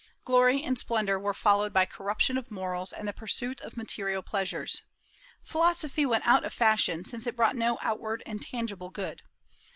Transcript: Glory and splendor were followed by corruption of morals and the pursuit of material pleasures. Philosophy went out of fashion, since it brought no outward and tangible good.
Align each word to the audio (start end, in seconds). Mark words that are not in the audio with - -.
Glory 0.25 0.63
and 0.63 0.79
splendor 0.79 1.19
were 1.19 1.31
followed 1.31 1.71
by 1.71 1.85
corruption 1.85 2.35
of 2.35 2.49
morals 2.49 2.91
and 2.91 3.07
the 3.07 3.13
pursuit 3.13 3.61
of 3.61 3.77
material 3.77 4.23
pleasures. 4.23 4.81
Philosophy 5.43 6.07
went 6.07 6.25
out 6.27 6.43
of 6.43 6.51
fashion, 6.55 7.05
since 7.05 7.27
it 7.27 7.35
brought 7.35 7.55
no 7.55 7.77
outward 7.83 8.23
and 8.25 8.41
tangible 8.41 8.89
good. 8.89 9.21